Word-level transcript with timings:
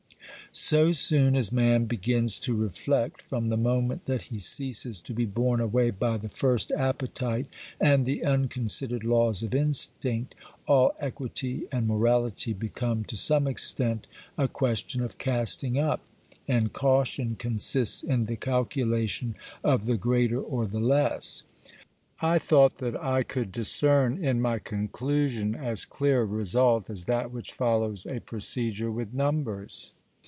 So 0.53 0.91
soon 0.91 1.37
as 1.37 1.53
man 1.53 1.85
begins 1.85 2.37
to 2.41 2.53
reflect, 2.53 3.21
from 3.21 3.47
the 3.47 3.55
moment 3.55 4.05
that 4.07 4.23
he 4.23 4.37
ceases 4.37 4.99
to 4.99 5.13
be 5.13 5.23
borne 5.23 5.61
away 5.61 5.91
by 5.91 6.17
the 6.17 6.27
first 6.27 6.73
appetite 6.73 7.47
and 7.79 8.05
the 8.05 8.25
unconsidered 8.25 9.05
laws 9.05 9.43
of 9.43 9.55
instinct, 9.55 10.35
all 10.67 10.93
equity 10.99 11.67
and 11.71 11.87
morality 11.87 12.51
become 12.51 13.05
to 13.05 13.15
some 13.15 13.47
extent 13.47 14.05
a 14.37 14.49
question 14.49 15.01
of 15.01 15.17
casting 15.17 15.79
up, 15.79 16.01
and 16.49 16.73
caution 16.73 17.37
consists 17.37 18.03
in 18.03 18.25
the 18.25 18.35
calculation 18.35 19.35
of 19.63 19.85
the 19.85 19.95
greater 19.95 20.41
or 20.41 20.65
the 20.67 20.81
less. 20.81 21.43
I 22.19 22.39
thought 22.39 22.75
that 22.79 23.01
I 23.01 23.23
could 23.23 23.53
discern 23.53 24.21
in 24.21 24.41
my 24.41 24.59
conclusion 24.59 25.55
as 25.55 25.85
clear 25.85 26.23
a 26.23 26.25
result 26.25 26.89
as 26.89 27.05
that 27.05 27.31
which 27.31 27.53
follows 27.53 28.05
a 28.05 28.19
procedure 28.19 28.91
with 28.91 29.13
numbers. 29.13 29.93